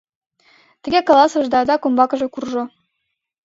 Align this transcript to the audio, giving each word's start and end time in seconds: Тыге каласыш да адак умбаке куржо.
Тыге 0.83 0.99
каласыш 1.07 1.45
да 1.53 1.57
адак 1.63 1.81
умбаке 1.87 2.27
куржо. 2.33 2.63